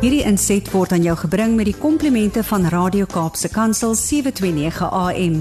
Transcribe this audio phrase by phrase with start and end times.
[0.00, 5.34] Hierdie inset word aan jou gebring met die komplimente van Radio Kaapse Kansel 729 AM.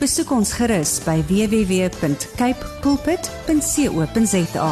[0.00, 4.70] Besoek ons gerus by www.cape pulpit.co.za.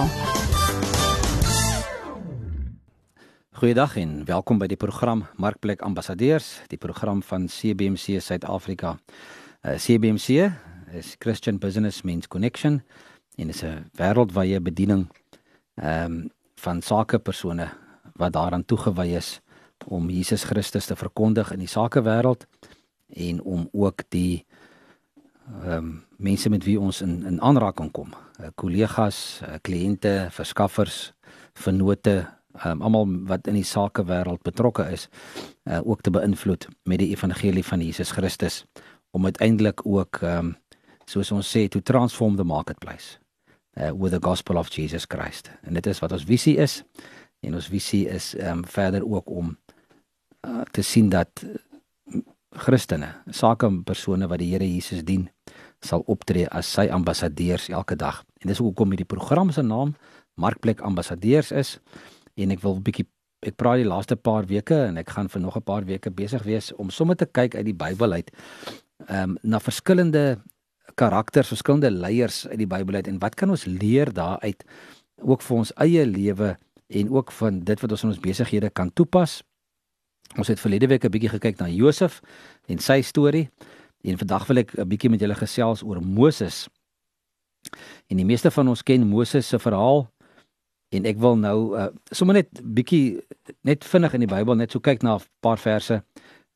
[3.60, 8.96] Goeiedag en welkom by die program Markplek Ambassadeurs, die program van CBC Suid-Afrika.
[8.96, 10.48] Uh, CBC
[10.96, 12.80] is Christian Business Men's Connection
[13.36, 15.12] en is 'n wêreldwye bediening
[15.76, 17.83] ehm um, van sakepersone
[18.18, 19.40] wat daaraan toegewy is
[19.86, 22.46] om Jesus Christus te verkondig in die sakewêreld
[23.08, 24.44] en om ook die
[25.62, 31.12] ehm um, mense met wie ons in in aanraking kom, uh, kollegas, uh, kliënte, verskaffers,
[31.52, 32.14] vennote,
[32.64, 35.08] um, almal wat in die sakewêreld betrokke is,
[35.68, 38.64] uh, ook te beïnvloed met die evangelie van Jesus Christus
[39.10, 40.56] om uiteindelik ook ehm um,
[41.04, 43.18] soos ons sê to transform the marketplace
[43.76, 45.50] uh, with the gospel of Jesus Christ.
[45.62, 46.82] En dit is wat ons visie is.
[47.44, 49.56] En ons visie is ehm um, verder ook om
[50.46, 51.44] uh, te sien dat
[52.54, 55.28] Christene, sakepersone wat die Here Jesus dien,
[55.82, 58.22] sal optree as sy ambassadeurs elke dag.
[58.40, 59.94] En dis hoekom hierdie program se naam
[60.34, 61.78] Markplek Ambassadeurs is.
[62.34, 63.06] En ek wil 'n bietjie
[63.44, 66.42] ek praat die laaste paar weke en ek gaan vir nog 'n paar weke besig
[66.42, 68.30] wees om sommer te kyk uit die Bybel uit
[69.08, 70.38] ehm um, na verskillende
[70.94, 74.64] karakters, verskillende leiers uit die Bybel uit en wat kan ons leer daaruit
[75.20, 78.92] ook vir ons eie lewe en ook van dit wat ons in ons besighede kan
[78.92, 79.42] toepas.
[80.36, 82.20] Ons het verlede week 'n bietjie gekyk na Josef
[82.66, 83.50] en sy storie
[84.02, 86.68] en vandag wil ek 'n bietjie met julle gesels oor Moses.
[88.06, 90.10] En die meeste van ons ken Moses se verhaal
[90.88, 93.20] en ek wil nou uh, sommer net bietjie
[93.62, 96.02] net vinnig in die Bybel net so kyk na 'n paar verse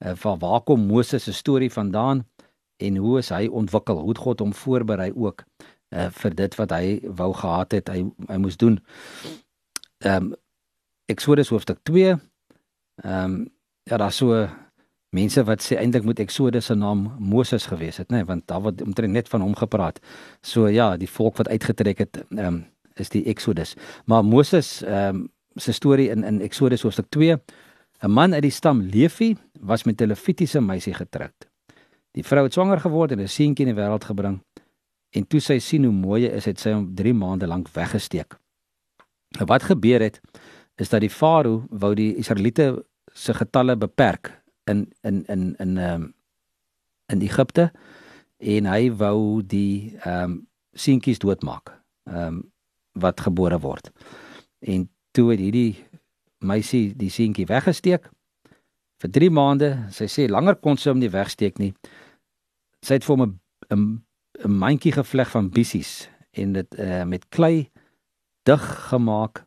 [0.04, 2.26] uh, van waar kom Moses se storie vandaan
[2.76, 3.98] en hoe is hy ontwikkel?
[3.98, 5.44] Hoe het God hom voorberei ook
[5.90, 8.78] uh, vir dit wat hy wou gehad het hy hy moes doen.
[9.98, 10.34] Ehm um,
[11.06, 12.08] Exodus hoofstuk 2.
[12.08, 13.48] Ehm um,
[13.82, 14.48] ja, daar so
[15.10, 18.60] mense wat sê eintlik moet Exodus se naam Moses gewees het, nê, nee, want daar
[18.60, 19.98] word omtrent net van hom gepraat.
[20.40, 22.64] So ja, die volk wat uitgetrek het, ehm um,
[22.94, 23.74] is die Exodus.
[24.04, 27.38] Maar Moses ehm um, se storie in in Exodus hoofstuk 2.
[28.02, 31.48] 'n Man uit die stam Levi was met 'n Levitiese meisie getroud.
[32.12, 34.40] Die vrou het swanger geword en 'n seentjie in die wêreld gebring.
[35.10, 38.38] En toe sy sien hoe mooi hy is, het sy hom 3 maande lank weggesteek.
[39.36, 40.20] Nou wat gebeur het
[40.76, 44.30] is dat die farao wou die Israeliete se getalle beperk
[44.64, 46.14] in in in in ehm um,
[47.06, 47.72] in Egipte
[48.36, 51.74] en hy wou die ehm um, seentjies doodmaak.
[52.04, 52.52] Ehm um,
[52.92, 53.90] wat gebore word.
[54.58, 55.84] En toe het hierdie
[56.38, 58.10] meisie die seentjie weggesteek
[58.98, 59.70] vir 3 maande.
[59.90, 61.74] Sy sê langer kon sy hom nie wegsteek nie.
[62.82, 63.24] Sy het vir hom
[63.70, 64.02] 'n
[64.44, 67.70] 'n mandjie gevleg van bissies en dit uh, met klei
[68.48, 69.44] dig gemaak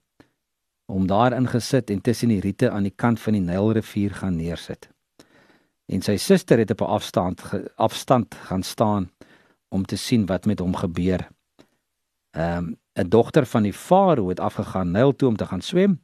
[0.86, 4.90] om daarin gesit en tussen die riete aan die kant van die Nylrivier gaan neersit.
[5.92, 7.42] En sy suster het op 'n afstand
[7.76, 9.12] afstand gaan staan
[9.70, 11.28] om te sien wat met hom gebeur.
[12.32, 16.02] Ehm um, 'n dogter van die farao het afgegaan Nyl toe om te gaan swem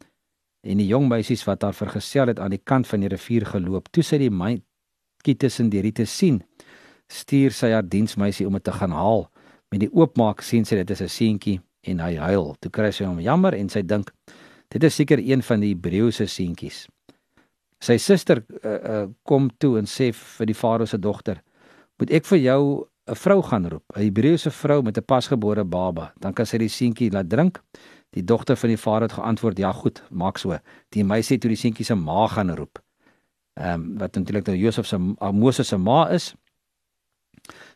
[0.62, 3.88] en die jong meisies wat haar vergesel het aan die kant van die rivier geloop.
[3.92, 6.44] Toe sy die mandjie tussen die riete sien,
[7.08, 9.32] stuur sy haar diensmeisie om dit te gaan haal.
[9.70, 12.54] Met die oopmaak sien sy dit is 'n seentjie en hy huil.
[12.60, 14.12] Toe kry sy hom jammer en sy dink
[14.74, 16.86] dit is seker een van die Hebreëse seentjies.
[17.84, 21.44] Sy suster uh, uh, kom toe en sê vir die farao se dogter:
[22.00, 26.12] "Moet ek vir jou 'n vrou gaan roep, 'n Hebreëse vrou met 'n pasgebore baba,
[26.20, 27.62] dan kan sy die seentjie laat drink."
[28.12, 30.58] Die dogter van die farao het geantwoord: "Ja, goed, maak so."
[30.90, 32.80] Die meisie het toe die seentjie se ma gaan roep.
[33.58, 36.36] Ehm um, wat natuurlik nou Josef se uh, Moses se ma is.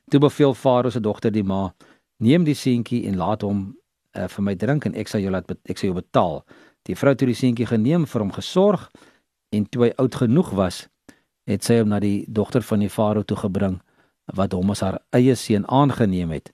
[0.09, 1.73] Toe beveel farao se dogter die ma:
[2.17, 3.80] "Neem die seentjie en laat hom
[4.17, 6.41] uh, vir my drink en ek sal jou laat ek sal jou betaal.
[6.89, 8.89] Die vrou het die seentjie geneem vir hom gesorg
[9.51, 10.87] en toe hy oud genoeg was,
[11.49, 13.79] het sy hom na die dogter van die farao toe gebring
[14.37, 16.51] wat hom as haar eie seun aangeneem het.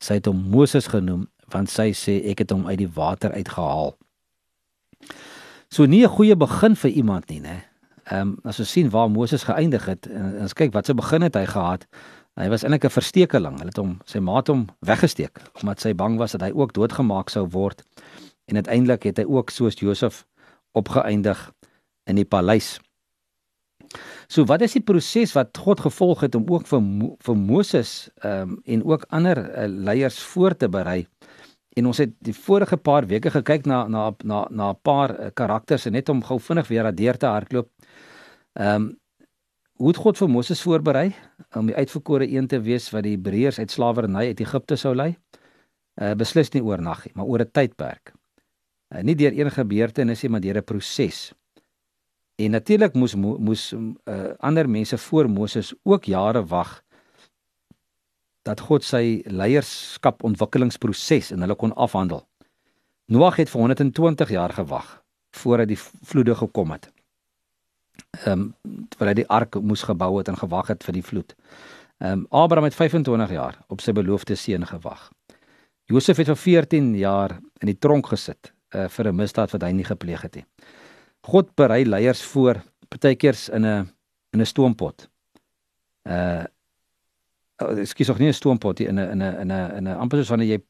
[0.00, 3.94] Sy het hom Moses genoem want sy sê ek het hom uit die water uitgehaal.
[5.70, 7.64] So nie 'n goeie begin vir iemand nie, né?
[8.10, 11.22] Ehm um, as ons sien waar Moses geëindig het en ons kyk wat se begin
[11.22, 11.86] het hy gehad.
[12.36, 13.58] Hy was eintlik 'n verstekeling.
[13.58, 17.30] Hulle het hom sy maat hom weggesteek omdat sy bang was dat hy ook doodgemaak
[17.30, 17.82] sou word.
[18.46, 20.26] En uiteindelik het hy ook soos Josef
[20.72, 21.52] opgeëindig
[22.06, 22.80] in die paleis.
[24.28, 26.82] So wat is die proses wat God gevolg het om ook vir
[27.26, 31.06] vir Moses ehm um, en ook ander uh, leiers voor te berei?
[31.76, 35.30] En ons het die vorige paar weke gekyk na na na na 'n paar uh,
[35.34, 37.68] karakters en net om gou vinnig weer daardeur te hardloop.
[38.52, 38.96] Ehm um,
[39.76, 41.10] hoe het God vir Moses voorberei
[41.56, 45.14] om die uitverkore een te wees wat die Hebreërs uit slawerny uit Egipte sou lei?
[46.00, 48.12] Uh beslis nie oornag nie, maar oor 'n tydperk.
[48.94, 51.32] Uh, nie deur een gebeurtenis nie, maar deur 'n proses.
[52.36, 56.82] En natuurlik moes moes uh, ander mense voor Moses ook jare wag
[58.42, 62.28] dat God sy leierskap ontwikkelingsproses in hulle kon afhandel.
[63.06, 66.95] Noag het vir 120 jaar gewag voordat die vloede gekom het.
[68.24, 68.54] Ehm um,
[68.88, 71.34] terwyl hy die ark moes gebou het en gewag het vir die vloed.
[71.98, 75.10] Ehm um, Abraham het 25 jaar op sy beloofde seun gewag.
[75.86, 79.72] Josef het vir 14 jaar in die tronk gesit uh, vir 'n misdaad wat hy
[79.72, 80.44] nie gepleeg het nie.
[81.26, 83.88] God berei leiers voor partykeers in 'n
[84.32, 85.08] in 'n stoompot.
[86.04, 86.44] Uh
[87.58, 90.18] oh, ekskuus, nog nie 'n stoompot in 'n in 'n in 'n in 'n amper
[90.18, 90.60] soos wanneer jy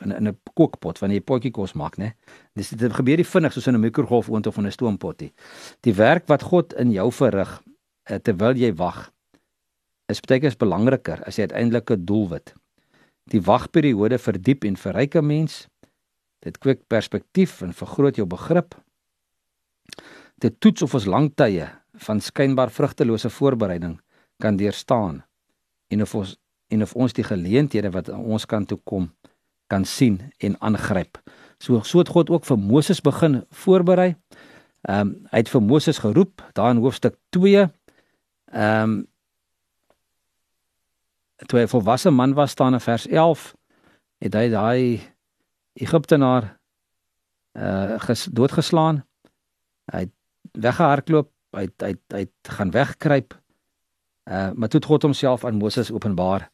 [0.00, 2.14] in 'n 'n kookpot wanneer jy potjie kos maak, né?
[2.54, 5.32] Dis dit gebeur nie vinnig soos in 'n mikrogolfoond of in 'n stoompot nie.
[5.80, 7.62] Die werk wat God in jou verrig
[8.10, 9.10] uh, terwyl jy wag
[10.08, 12.54] is baie keer belangriker as die uiteindelike doelwit.
[13.30, 15.68] Die wagperiode verdiep en verryk 'n mens.
[16.40, 18.74] Dit kweek perspektief en vergroot jou begrip
[20.40, 21.66] dit toets of ons lang tye
[22.06, 23.98] van skynbaar vrugtelose voorbereiding
[24.40, 25.20] kan deurstaan
[25.92, 26.36] en of ons
[26.70, 29.10] en of ons die geleenthede wat aan ons kant toe kom
[29.70, 31.20] kan sien en aangryp.
[31.58, 34.14] So so het God ook vir Moses begin voorberei.
[34.88, 37.68] Ehm um, hy het vir Moses geroep daar in hoofstuk 2.
[38.52, 39.06] Ehm um,
[41.46, 43.54] toe hy volwasse man was staan in vers 11
[44.20, 45.00] het hy daai
[45.80, 46.56] Egiptenaar
[47.58, 49.04] uh ges, doodgeslaan.
[49.92, 50.14] Hy het
[50.52, 52.24] weggehardloop, hy hy hy
[52.56, 53.34] gaan wegkruip.
[54.30, 56.50] Uh maar toe het God homself aan Moses openbaar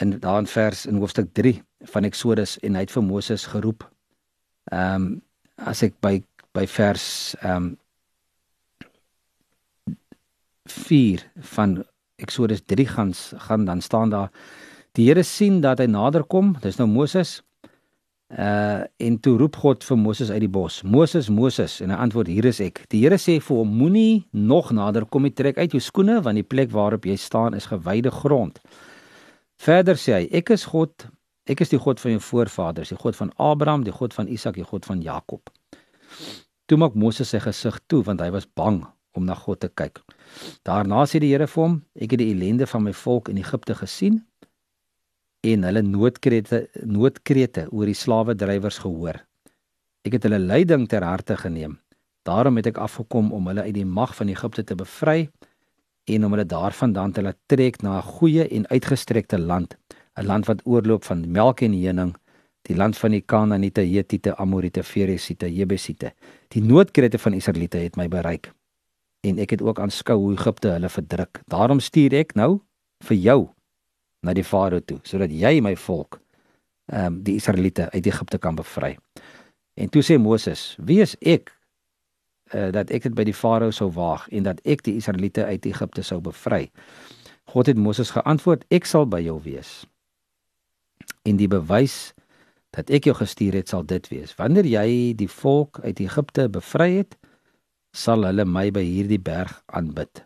[0.00, 1.62] in daar in vers in hoofstuk 3
[1.92, 3.86] van Eksodus en hy het vir Moses geroep.
[4.72, 5.22] Ehm um,
[5.58, 6.22] as ek by
[6.54, 7.76] by vers ehm um,
[10.68, 11.24] 4
[11.56, 11.82] van
[12.16, 13.12] Eksodus 3 gaan
[13.48, 14.30] gaan dan staan daar
[14.92, 17.42] die Here sien dat hy nader kom, dis nou Moses
[18.28, 20.82] Uh en toe roep God vir Moses uit die bos.
[20.84, 22.82] Moses, Moses en hy antwoord: Hier is ek.
[22.92, 26.36] Die Here sê vir hom: Moenie nog nader kom nie, trek uit jou skoene want
[26.36, 28.60] die plek waarop jy staan is gewyde grond.
[29.58, 31.08] Verder sê hy: Ek is God.
[31.48, 34.58] Ek is die God van jou voorvaders, die God van Abraham, die God van Isak,
[34.60, 35.48] die God van Jakob.
[36.68, 38.82] Toe maak Moses sy gesig toe want hy was bang
[39.16, 40.02] om na God te kyk.
[40.68, 43.74] Daarna sê die Here vir hom: Ek het die ellende van my volk in Egipte
[43.78, 44.22] gesien
[45.46, 49.20] en hulle noodkrete noodkrete oor die slawedrywers gehoor.
[50.06, 51.78] Ek het hulle lyding ter harte geneem.
[52.28, 55.30] Daarom het ek afgekom om hulle uit die mag van Egipte te bevry
[56.08, 59.76] en om hulle daarvandaan te laat trek na 'n goeie en uitgestrekte land,
[60.16, 62.16] 'n land wat oorloop van melk en honing,
[62.62, 66.12] die land van die Kanaaniete, Hetiete, Amorite, Feresiete, Jebusiete.
[66.48, 68.52] Die noodkrete van Israeliete het my bereik
[69.20, 71.40] en ek het ook aanskou hoe Egipte hulle verdruk.
[71.50, 72.60] Daarom stuur ek nou
[73.04, 73.40] vir jou
[74.22, 76.20] na die Farao toe sodat jy my volk
[76.88, 78.96] ehm um, die Israeliete uit Egipte kan bevry.
[79.76, 81.52] En toe sê Moses: "Wie is ek
[82.54, 85.66] uh, dat ek dit by die Farao sou waag en dat ek die Israeliete uit
[85.66, 86.70] Egipte sou bevry?"
[87.48, 89.86] God het Moses geantwoord: "Ek sal by jou wees."
[91.24, 92.14] En die bewys
[92.76, 96.90] dat ek jou gestuur het sal dit wees: wanneer jy die volk uit Egipte bevry
[97.00, 97.16] het,
[97.92, 100.24] sal hulle my by hierdie berg aanbid.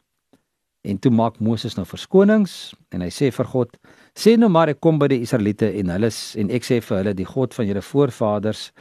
[0.82, 3.76] En toe maak Moses nou verskonings en hy sê vir God:
[4.18, 7.14] "Sê nou maar ek kom by die Israeliete en hulle en ek sê vir hulle
[7.14, 8.72] die God van julle voorvaders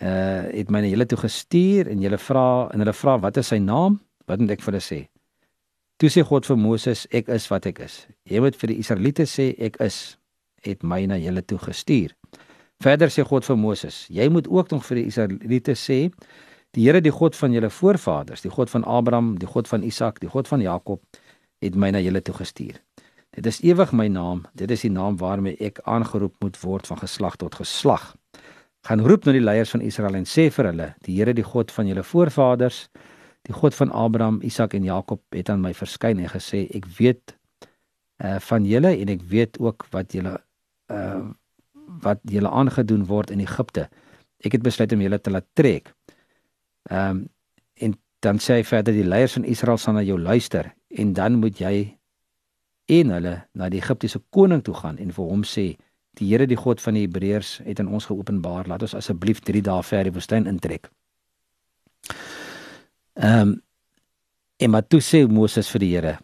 [0.00, 3.52] uh het my na julle toe gestuur en julle vra en hulle vra wat is
[3.52, 4.00] sy naam?
[4.26, 5.00] Wat moet ek vir hulle sê?"
[5.98, 8.06] Toe sê God vir Moses: "Ek is wat ek is.
[8.24, 10.16] Jy moet vir die Israeliete sê ek is
[10.62, 12.14] het my na julle toe gestuur."
[12.82, 16.10] Verder sê God vir Moses: "Jy moet ook nog vir die Israeliete sê
[16.72, 20.22] Die Here, die God van julle voorvaders, die God van Abraham, die God van Isak,
[20.22, 21.02] die God van Jakob,
[21.60, 22.78] het my na julle toe gestuur.
[23.36, 27.00] Dit is ewig my naam, dit is die naam waarmee ek aangeroep moet word van
[27.02, 28.14] geslag tot geslag.
[28.86, 31.70] Gaan roep na die leiers van Israel en sê vir hulle: Die Here, die God
[31.70, 32.88] van julle voorvaders,
[33.46, 37.36] die God van Abraham, Isak en Jakob, het aan my verskyn en gesê: Ek weet
[38.22, 40.36] uh van julle en ek weet ook wat julle
[40.90, 41.22] uh
[42.02, 43.88] wat julle aangedoen word in Egipte.
[44.42, 45.90] Ek het besluit om julle te laat trek
[46.90, 47.28] Ehm um,
[47.74, 51.38] en dan sê hy verder die leiers van Israel sal na jou luister en dan
[51.42, 51.98] moet jy
[52.86, 55.64] en hulle na die Egiptiese koning toe gaan en vir hom sê
[56.20, 59.62] die Here die God van die Hebreërs het aan ons geopenbaar laat ons asseblief 3
[59.64, 60.90] dae ver die woestyn intrek.
[63.14, 63.60] Ehm um,
[64.62, 66.18] en maar toe sê Moses vir die Here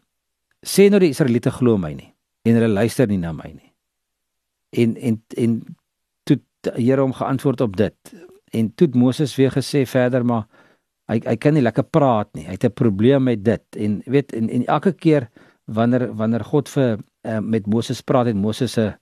[0.62, 2.12] sê nou die Israeliete glo my nie
[2.47, 3.73] en hulle luister nie na my nie.
[4.71, 5.59] En en en
[6.28, 8.14] toe die Here hom geantwoord op dit
[8.52, 10.47] en toe Moses weer gesê verder maar
[11.09, 12.47] hy hy kan nie lekker praat nie.
[12.47, 15.28] Hy het 'n probleem met dit en weet en, en elke keer
[15.64, 18.92] wanneer wanneer God vir uh, met Moses praat en Moses se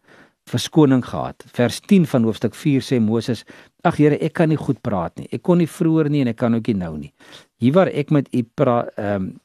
[0.46, 1.44] verskoning gehad.
[1.52, 3.44] Vers 10 van hoofstuk 4 sê Moses:
[3.82, 5.28] "Ag Here, ek kan nie goed praat nie.
[5.32, 7.12] Ek kon nie vroeër nie en ek kan ook nie nou nie.
[7.58, 9.40] Hier waar ek met u praat, ehm um,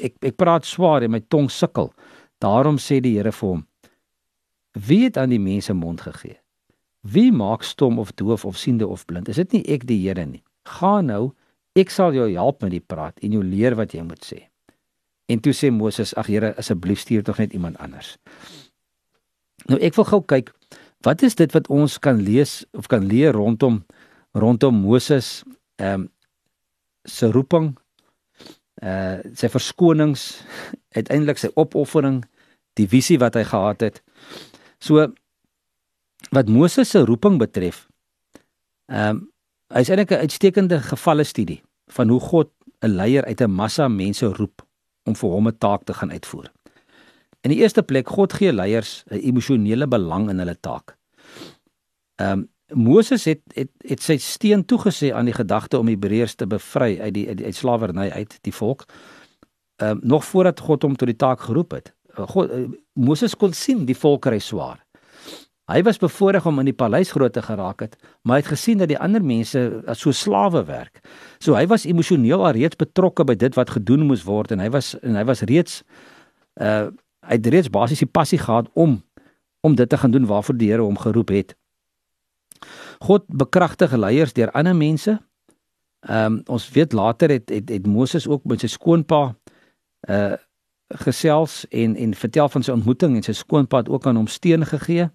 [0.00, 1.92] ek ek praat swaar en my tong sukkel.
[2.40, 3.66] Daarom sê die Here vir hom:
[4.72, 6.40] Wie het aan die mense mond gegee?
[7.02, 9.28] Wie maak stom of doof of siende of blind?
[9.28, 10.42] Is dit nie ek die Here nie?
[10.64, 11.32] Gaan nou,
[11.76, 14.48] ek sal jou help met die praat en jou leer wat jy moet sê.
[15.28, 18.16] En toe sê Moses: "Ag Here, asseblief stuur tog net iemand anders."
[19.70, 20.52] Nou ek wil gou kyk,
[21.06, 23.82] wat is dit wat ons kan lees of kan leer rondom
[24.36, 25.42] rondom Moses
[25.80, 26.08] ehm um,
[27.06, 27.76] se roeping
[28.82, 30.42] uh sy verskonings,
[30.98, 32.24] uiteindelik sy opoffering,
[32.76, 34.02] die visie wat hy gehad het.
[34.82, 35.06] So
[36.34, 37.86] wat Moses se roeping betref,
[38.90, 39.24] ehm um,
[39.74, 42.50] hy is eintlik 'n uitstekende gevalle studie van hoe God
[42.82, 44.62] 'n leier uit 'n massa mense roep
[45.06, 46.55] om vir hom 'n taak te gaan uitvoer.
[47.46, 50.96] In die eerste plek, God gee leiers 'n emosionele belang in hulle taak.
[52.18, 56.46] Ehm um, Moses het het het sy steen toegesê aan die gedagte om Hebreërs te
[56.46, 58.84] bevry uit die uit, uit slawerny uit die volk.
[59.76, 61.94] Ehm um, nog voordat God hom tot die taak geroep het.
[62.16, 64.82] God uh, Moses kon sien die volk ry swaar.
[65.66, 68.78] Hy was bevoorreg om in die paleis groot te geraak het, maar hy het gesien
[68.78, 71.00] dat die ander mense as so slawe werk.
[71.38, 74.94] So hy was emosioneel alreeds betrokke by dit wat gedoen moes word en hy was
[75.02, 75.82] en hy was reeds
[76.60, 76.90] uh
[77.26, 79.02] hy het reeds basies die passie gehad om
[79.66, 81.56] om dit te gaan doen waarvoor die Here hom geroep het.
[83.02, 85.18] God bekragtig leiers deur ander mense.
[86.06, 89.34] Ehm um, ons weet later het het, het Moses ook met sy skoonpa
[90.08, 90.36] uh
[90.94, 94.62] gesels en en vertel van sy ontmoeting en sy skoonpa het ook aan hom steun
[94.66, 95.08] gegee.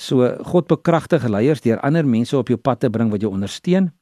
[0.00, 3.92] So God bekragtig leiers deur ander mense op jou pad te bring wat jou ondersteun.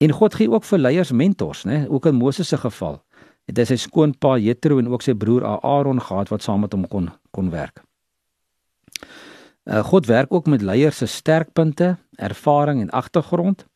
[0.00, 1.84] En God gee ook vir leiers mentors, né?
[1.88, 3.02] Ook in Moses se geval
[3.48, 6.84] het hy sy skoonpa Jethro en ook sy broer Aaron gehad wat saam met hom
[6.88, 7.80] kon kon werk.
[9.68, 13.66] Uh, God werk ook met leiers se sterkpunte, ervaring en agtergrond.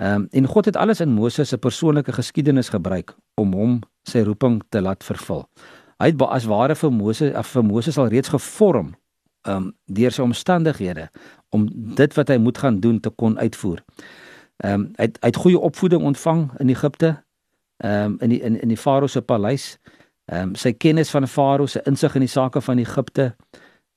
[0.00, 4.22] Ehm um, en God het alles in Moses se persoonlike geskiedenis gebruik om hom sy
[4.24, 5.46] roeping te laat vervul.
[6.00, 8.94] Hy het as ware vir Moses af vir Moses al reeds gevorm
[9.48, 11.08] um deur sy omstandighede
[11.50, 13.82] om dit wat hy moet gaan doen te kon uitvoer.
[14.64, 17.16] Um hy het, hy het goeie opvoeding ontvang in Egipte,
[17.82, 19.78] um in die in in die Farao se paleis.
[20.32, 23.34] Um sy kennis van Farao se insig in die sake van Egipte,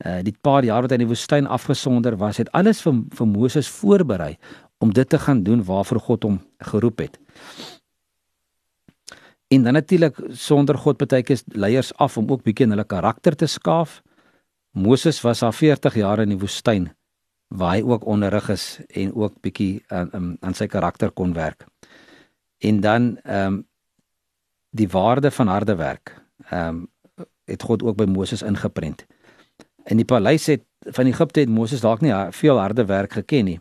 [0.05, 3.27] uh die paar jaar wat hy in die woestyn afgesonder was, het alles vir vir
[3.27, 4.35] Moses voorberei
[4.83, 7.19] om dit te gaan doen waarvoor God hom geroep het.
[9.47, 13.35] En dan natuurlik sonder God baie keer leiers af om ook bietjie in hulle karakter
[13.35, 14.01] te skaaf.
[14.71, 16.89] Moses was al 40 jaar in die woestyn
[17.47, 21.67] waar hy ook onderrig is en ook bietjie aan aan sy karakter kon werk.
[22.59, 23.63] En dan ehm um,
[24.75, 26.15] die waarde van harde werk
[26.49, 26.87] ehm um,
[27.45, 29.05] het God ook by Moses ingeprent.
[29.85, 33.59] In die paleis het van Egipte het Moses dalk nie veel harde werk geken nie.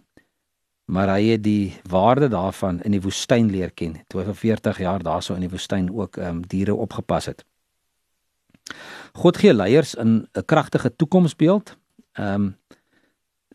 [0.85, 3.99] Maar hy het die waarde daarvan in die woestyn leer ken.
[4.06, 7.44] Toe hy vir 40 jaar daarso in die woestyn ook ehm um, diere opgepas het.
[9.12, 11.76] God gee leiers in 'n kragtige toekomsbeeld.
[12.12, 12.56] Ehm um,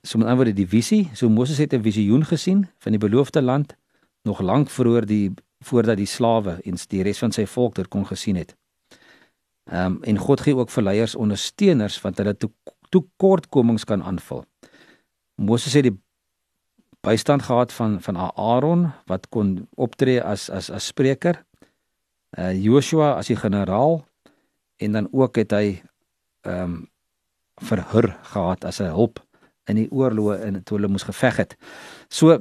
[0.02, 1.10] so met ander woorde die visie.
[1.14, 3.76] So Moses het 'n visioen gesien van die beloofde land
[4.24, 8.06] nog lank vroeër die voordat die slawe en die res van sy volk dit kon
[8.06, 8.56] gesien het.
[9.70, 12.36] Ehm um, en God gee ook vir leiers ondersteuners wat hulle
[12.90, 14.46] tekortkomings kan aanvul.
[15.36, 15.98] Moses het die
[17.06, 21.46] bystand gehad van van Aaron wat kon optree as as as spreker.
[22.38, 24.06] Uh Joshua as die generaal
[24.78, 25.82] en dan ook het hy
[26.42, 26.88] ehm um,
[27.60, 29.20] vir Hur gehad as 'n hulp
[29.68, 31.56] in die oorloë en toe hulle moes geveg het.
[32.10, 32.40] So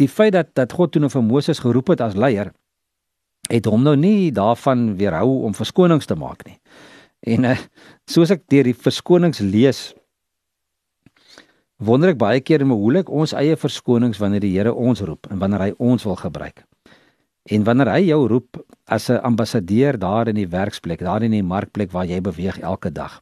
[0.00, 2.52] die feit dat dat God toe nou vir Moses geroep het as leier
[3.50, 6.58] het hom nou nie daarvan weerhou om verskonings te maak nie.
[7.26, 7.56] En uh,
[8.10, 9.92] soos ek deur die verskonings lees
[11.82, 15.40] wonder ek baie keer hoe moeilik ons eie verskonings wanneer die Here ons roep en
[15.42, 16.62] wanneer hy ons wil gebruik.
[17.50, 21.42] En wanneer hy jou roep as 'n ambassadeur daar in die werksplek, daar in die
[21.42, 23.20] markplek waar jy beweeg elke dag.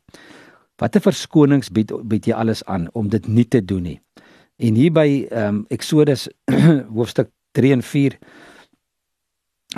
[0.77, 4.01] Watter verskonings bied bied jy alles aan om dit nie te doen nie?
[4.61, 6.27] En hier by ehm um, Exodus
[6.97, 8.19] hoofstuk 3 en 4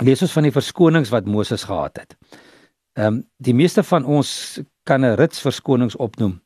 [0.03, 2.17] lees ons van die verskonings wat Moses gehad het.
[2.99, 6.41] Ehm um, die meeste van ons kan 'n rits verskonings opnoem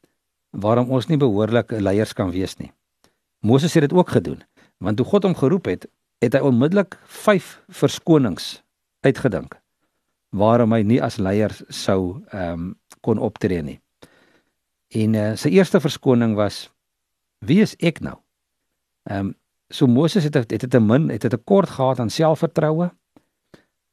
[0.52, 2.72] waarom ons nie behoorlike leiers kan wees nie.
[3.42, 4.44] Moses het dit ook gedoen,
[4.78, 5.88] want toe God hom geroep het,
[6.22, 8.64] het hy onmiddellik 5 verskonings
[9.02, 9.58] uitgedink
[10.30, 13.80] waarom hy nie as leier sou ehm um, kon optree nie.
[14.94, 16.70] En uh, sy eerste verskoning was
[17.40, 18.27] wie is ek nou?
[19.08, 19.36] Ehm um,
[19.70, 22.92] so Moses het het dit 'n min, het dit 'n kort gehad aan selfvertroue.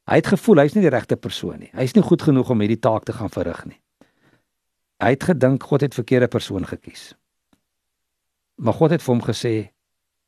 [0.05, 1.69] Hy het gevoel hy's nie die regte persoon nie.
[1.73, 3.81] Hy's nie goed genoeg om hierdie taak te gaan verrig nie.
[5.01, 7.15] Hy het gedink God het verkeerde persoon gekies.
[8.55, 9.71] Maar God het vir hom gesê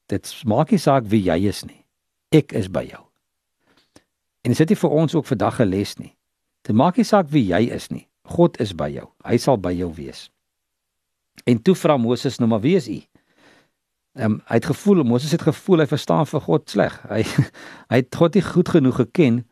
[0.05, 1.85] dit maak nie saak wie jy is nie.
[2.29, 3.03] Ek is by jou.
[4.41, 6.17] En dit is vir ons ook vandag 'n les nie.
[6.61, 8.07] Dit maak nie saak wie jy is nie.
[8.23, 9.07] God is by jou.
[9.23, 10.31] Hy sal by jou wees.
[11.45, 13.01] En toe vra Moses nou maar wie is u?
[14.17, 16.93] Ehm um, hy het gevoel Moses het gevoel hy verstaan vir God sleg.
[17.09, 17.21] Hy
[17.91, 19.43] hy het God nie goed genoeg geken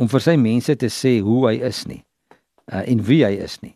[0.00, 2.00] om vir sy mense te sê hoe hy is nie.
[2.72, 3.74] Uh, en wie hy is nie.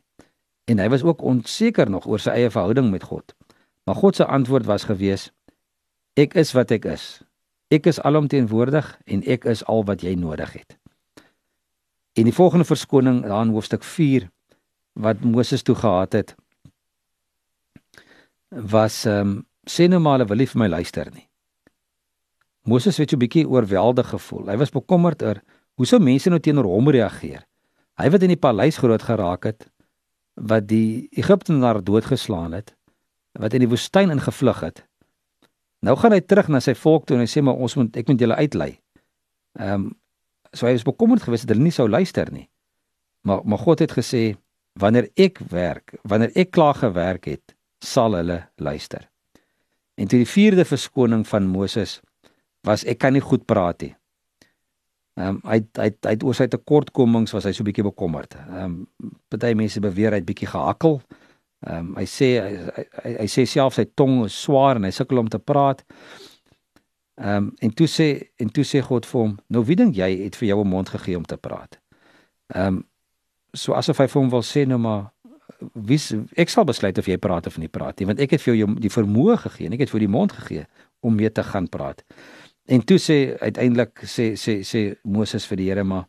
[0.65, 3.35] En hy was ook onseker nog oor sy eie verhouding met God.
[3.85, 5.29] Maar God se antwoord was gewees:
[6.17, 7.21] Ek is wat ek is.
[7.71, 10.77] Ek is alomteenwoordig en ek is al wat jy nodig het.
[12.17, 14.31] En die volgende verskoning daar in hoofstuk 4
[14.99, 16.35] wat Moses toe gehad het
[18.51, 19.39] was ehm um,
[19.71, 21.27] sê nou maar hulle wil nie vir my luister nie.
[22.67, 24.51] Moses het so 'n bietjie oorweldig gevoel.
[24.51, 25.43] Hy was bekommerd oor
[25.77, 27.47] hoe sou mense nou teenoor hom reageer.
[27.99, 29.71] Hy wat in die paleis groot geraak het
[30.35, 32.75] wat die Egiptenaar doodgeslaan het,
[33.33, 34.91] wat in die woestyn ingevlug het,
[35.81, 38.11] Nou gaan hy terug na sy volk toe en hy sê maar ons moet ek
[38.11, 38.71] moet julle uitlei.
[39.59, 39.91] Ehm um,
[40.51, 42.49] so hy is bekommerd geweest dat hulle nie sou luister nie.
[43.23, 44.35] Maar maar God het gesê
[44.81, 49.07] wanneer ek werk, wanneer ek klaar gewerk het, sal hulle luister.
[50.01, 51.99] En toe die vierde verskoning van Moses
[52.65, 53.95] was ek kan nie goed praat nie.
[55.21, 58.37] Ehm um, hy hy hy het oor sy tekortkomings was hy so bietjie bekommerd.
[58.39, 61.01] Ehm um, party mense beweer hy het bietjie gehakkel.
[61.67, 62.53] Ehm um, hy sê hy,
[63.05, 65.85] hy hy sê self sy tong is swaar en hy sukkel om te praat.
[67.21, 68.09] Ehm um, en toe sê
[68.41, 70.89] en toe sê God vir hom: "Nou wie dink jy het vir jou 'n mond
[70.89, 71.81] gegee om te praat?"
[72.55, 72.85] Ehm um,
[73.53, 75.11] so asof hy vir hom wil sê nou maar
[75.75, 75.99] wie
[76.41, 78.69] ek sal besluit of jy praat of nie praat nie, want ek het vir jou
[78.81, 80.67] die vermoë gegee en ek het vir die mond gegee
[81.01, 82.05] om mee te gaan praat.
[82.71, 86.07] En toe sê uiteindelik sê sê sê Moses vir die Here maar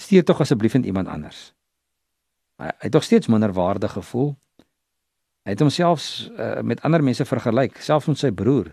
[0.00, 1.50] stuur tog asseblief net iemand anders.
[2.60, 4.34] Hy, hy het tog steeds minder waarde gevoel.
[5.44, 6.04] Hy het homself
[6.36, 8.72] uh, met ander mense vergelyk, selfs met sy broer.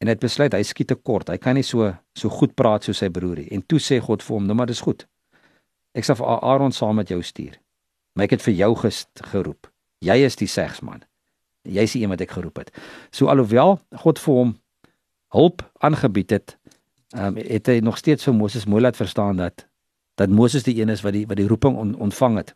[0.00, 1.30] En hy het besluit hy skiet te kort.
[1.30, 3.50] Hy kan nie so so goed praat soos sy broer nie.
[3.54, 5.06] En toe sê God vir hom: "Nou maar dis goed.
[5.94, 7.58] Ek sal vir Aaron saam met jou stuur.
[8.12, 8.76] Maar ek het vir jou
[9.32, 9.70] geroep.
[9.98, 11.02] Jy is die segsman.
[11.62, 12.70] Jy is die een wat ek geroep het."
[13.10, 14.56] So alhoewel God vir hom
[15.32, 16.58] hulp aangebied het,
[17.16, 19.66] um, het hy nog steeds vir Moses mooi laat verstaan dat
[20.20, 22.54] dat Moses die een is wat die wat die roeping on, ontvang het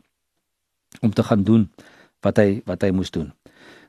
[1.00, 1.70] om te gaan doen
[2.20, 3.32] wat hy wat hy moes doen.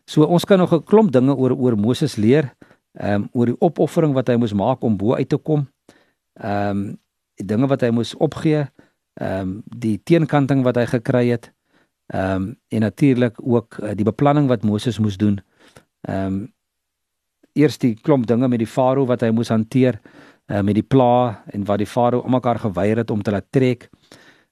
[0.08, 2.56] So ons kan nog 'n klomp dinge oor oor Moses leer,
[2.94, 5.68] ehm um, oor die opoffering wat hy moes maak om bo uit te kom.
[6.34, 7.00] Ehm um,
[7.36, 8.68] die dinge wat hy moes opgee,
[9.14, 11.52] ehm um, die teenkanting wat hy gekry het.
[12.08, 15.40] Ehm um, en natuurlik ook uh, die beplanning wat Moses moes doen.
[16.02, 16.54] Ehm um,
[17.54, 20.00] eers die klomp dinge met die farao wat hy moes hanteer,
[20.46, 23.90] uh, met die pla en wat die farao almekaar geweier het om te laat trek.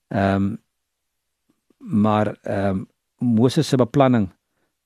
[0.08, 0.58] Ehm um,
[1.78, 2.88] maar ehm um,
[3.18, 4.30] Moses se beplanning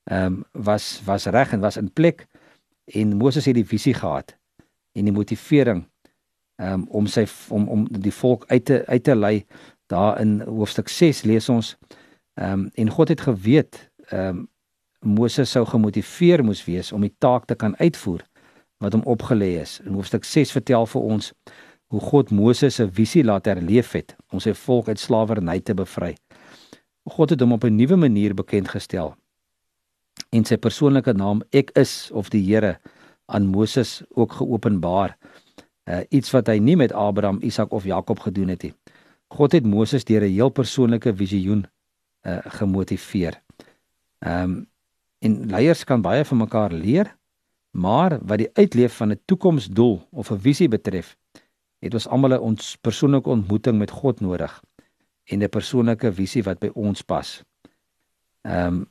[0.04, 2.26] ehm um, was was reg en was in plek
[2.84, 4.36] en Moses het die visie gehad
[4.92, 5.84] en die motivering
[6.56, 9.46] ehm um, om sy om om die volk uit te uit te lei
[9.86, 11.76] daar in hoofstuk 6 lees ons
[12.40, 14.48] ehm um, en God het geweet ehm um,
[15.00, 18.20] Moses sou gemotiveer moes wees om die taak te kan uitvoer
[18.84, 19.78] wat hom opgelê is.
[19.84, 21.32] In hoofstuk 6 vertel vir ons
[21.90, 26.14] hoe God Moses se visie laat herleef het om sy volk uit slawerny te bevry.
[27.08, 29.16] God het hom op 'n nuwe manier bekend gestel.
[30.30, 32.78] En sy persoonlike naam Ek is of die Here
[33.26, 35.16] aan Moses ook geopenbaar.
[35.88, 38.74] Uh, iets wat hy nie met Abraham, Isak of Jakob gedoen het nie.
[39.28, 41.66] God het Moses deur 'n heel persoonlike visioen
[42.22, 43.42] uh gemotiveer.
[44.18, 44.68] Ehm um,
[45.20, 47.16] en leiers kan baie van mekaar leer,
[47.70, 51.16] maar wat die uitleef van 'n toekomsdoel of 'n visie betref,
[51.78, 54.62] het ons almal 'n ons persoonlike ontmoeting met God nodig
[55.24, 57.42] en 'n persoonlike visie wat by ons pas.
[58.42, 58.88] Ehm um,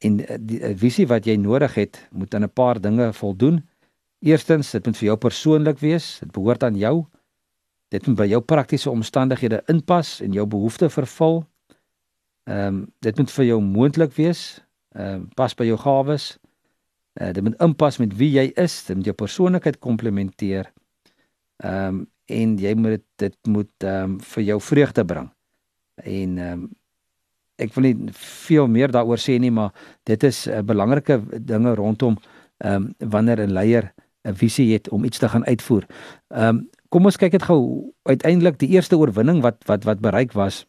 [0.00, 3.68] en die visie wat jy nodig het, moet aan 'n paar dinge voldoen.
[4.18, 7.06] Eerstens, dit moet vir jou persoonlik wees, dit behoort aan jou.
[7.88, 11.44] Dit moet by jou praktiese omstandighede inpas en jou behoeftes vervul.
[12.44, 14.62] Ehm um, dit moet vir jou moontlik wees,
[14.96, 16.38] ehm um, pas by jou gawes.
[17.20, 20.72] Uh, dit moet inpas met wie jy is, dit moet jou persoonlikheid komplementeer.
[21.62, 25.30] Ehm um, en jy moet dit, dit moet ehm um, vir jou vreugde bring.
[26.04, 26.68] En ehm um,
[27.60, 29.74] ek wil nie veel meer daaroor sê nie, maar
[30.08, 32.16] dit is 'n uh, belangrike dinge rondom
[32.58, 33.92] ehm um, wanneer 'n leier
[34.24, 35.86] 'n visie het om iets te gaan uitvoer.
[36.28, 40.32] Ehm um, kom ons kyk dit gou uiteindelik die eerste oorwinning wat wat wat bereik
[40.32, 40.66] was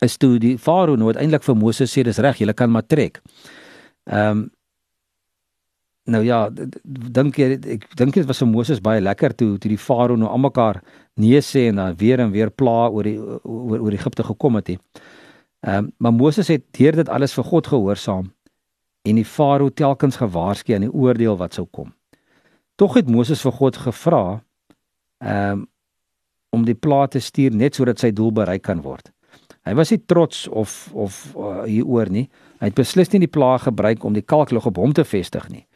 [0.00, 3.22] is toe die farao nou uiteindelik vir Moses sê dis reg, jy kan maar trek.
[4.10, 4.50] Ehm um,
[6.10, 6.48] Nou ja,
[6.82, 10.26] dink jy ek dink dit was vir Moses baie lekker toe toe die farao nou
[10.34, 10.80] almekaar
[11.22, 14.72] nee sê en dan weer en weer pla oor die oor oor Egipte gekom het.
[14.72, 18.32] Ehm um, maar Moses het deur dit alles vir God gehoorsaam
[19.06, 21.94] en die farao telkens gewaarsku aan die oordeel wat sou kom.
[22.74, 24.42] Tog het Moses vir God gevra
[25.22, 25.66] ehm um,
[26.52, 29.11] om die plaas te stuur net sodat sy doel bereik kan word.
[29.62, 32.26] Hy was nie trots of of uh, hieroor nie.
[32.58, 35.66] Hy het beslis nie die plaas gebruik om die kalklug op hom te vestig nie.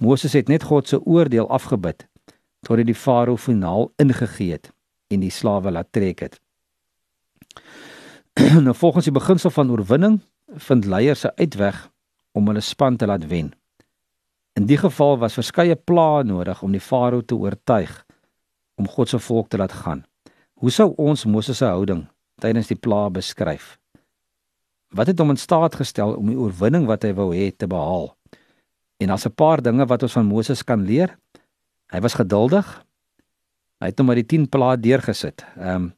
[0.00, 2.06] Moses het net God se oordeel afgebid
[2.60, 4.68] totdat die farao finaal ingegee het
[5.08, 6.36] en die slawe laat trek het.
[8.66, 10.20] nou volgens die beginsel van oorwinning
[10.68, 11.88] vind leiers 'n uitweg
[12.32, 13.52] om hulle span te laat wen.
[14.52, 18.04] In die geval was verskeie plaae nodig om die farao te oortuig
[18.76, 20.04] om God se volk te laat gaan.
[20.54, 22.08] Hoe sou ons Moses se houding
[22.40, 23.76] tydens die plaae beskryf?
[24.90, 28.10] Wat het hom in staat gestel om die oorwinning wat hy wou hê te behaal?
[29.00, 31.16] En as 'n paar dinge wat ons van Moses kan leer.
[31.92, 32.66] Hy was geduldig.
[33.80, 35.44] Hy het hom met die 10 plaae deurgesit.
[35.56, 35.92] Ehm um,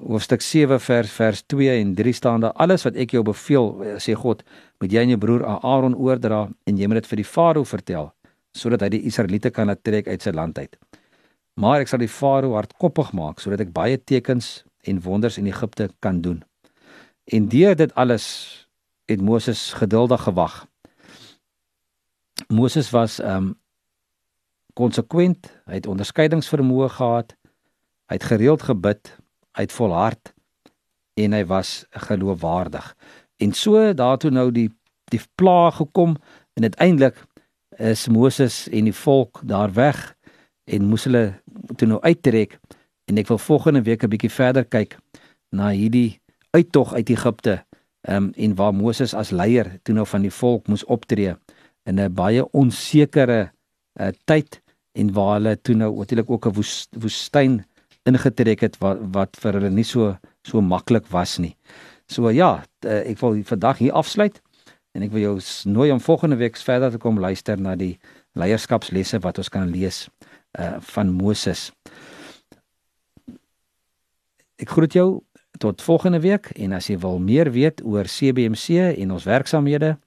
[0.00, 3.68] hoofstuk 7 vers vers 2 en 3 staan daar alles wat ek jou beveel
[4.00, 4.42] sê God
[4.80, 8.10] moet jy aan jou broer Aaron oordra en jy moet dit vir die farao vertel
[8.56, 10.78] sodat hy die Israeliete kan laat trek uit sy land uit
[11.60, 15.90] maar ek sal die farao hardkoppig maak sodat ek baie tekens en wonders in Egipte
[15.98, 16.42] kan doen
[17.24, 18.26] en deur dit alles
[19.04, 20.66] het Moses geduldig gewag
[22.48, 23.50] Moses was ehm um,
[24.72, 27.36] konsekwent hy het onderskeidingsvermoë gehad
[28.08, 29.16] hy het gereeld gebid
[29.52, 30.32] uit volhard
[31.14, 32.94] en hy was geloofwaardig.
[33.36, 34.70] En so daartoe nou die
[35.12, 36.16] die plaag gekom
[36.56, 37.18] en uiteindelik
[37.76, 40.14] is Moses en die volk daar weg
[40.64, 41.34] en moes hulle
[41.76, 42.56] toe nou uittrek
[43.12, 44.96] en ek wil volgende week 'n bietjie verder kyk
[45.52, 46.20] na hierdie
[46.56, 47.64] uittog uit Egipte
[48.08, 51.36] um, en waar Moses as leier toe nou van die volk moes optree
[51.84, 53.52] in 'n baie onsekere
[54.00, 56.56] uh, tyd en waar hulle toe nou natuurlik ook 'n
[57.04, 57.64] woestyn
[58.08, 61.56] ingetrek het wat wat vir hulle nie so so maklik was nie.
[62.06, 64.40] So ja, eh, ek wil vandag hier afsluit
[64.92, 67.98] en ek wil jou nooi om volgende week verder te kom luister na die
[68.34, 70.08] leierskapslesse wat ons kan lees
[70.58, 71.70] uh van Moses.
[74.62, 75.26] Ek groet jou
[75.58, 79.98] tot volgende week en as jy wil meer weet oor CBMC en ons werksamehede,